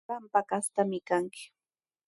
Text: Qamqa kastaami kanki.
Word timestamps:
Qamqa 0.09 0.41
kastaami 0.49 0.99
kanki. 1.07 1.43